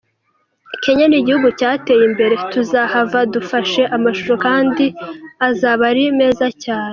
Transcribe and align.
Kenya 0.83 1.05
ni 1.07 1.17
igihugu 1.21 1.47
cyateye 1.59 2.03
imbere 2.09 2.35
,tuzahava 2.51 3.19
dufashe 3.33 3.81
amashusho 3.95 4.33
kandi 4.45 4.85
azaba 5.47 5.83
ari 5.91 6.03
meza 6.19 6.47
cyane. 6.63 6.89